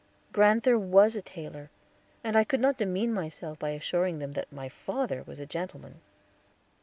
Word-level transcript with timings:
Grand'ther 0.31 0.79
was 0.79 1.15
a 1.15 1.21
tailor, 1.21 1.69
and 2.23 2.35
I 2.35 2.43
could 2.43 2.59
not 2.59 2.79
demean 2.79 3.13
myself 3.13 3.59
by 3.59 3.69
assuring 3.69 4.17
them 4.17 4.31
that 4.33 4.51
my 4.51 4.67
father 4.67 5.21
was 5.27 5.39
a 5.39 5.45
gentleman. 5.45 6.01